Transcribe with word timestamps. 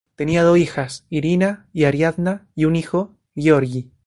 Tenía 0.15 0.41
dos 0.41 0.57
hijas, 0.57 1.05
Irina 1.11 1.69
y 1.73 1.83
Ariadna, 1.83 2.47
y 2.55 2.65
un 2.65 2.75
hijo, 2.75 3.13
Gueorgui. 3.35 3.91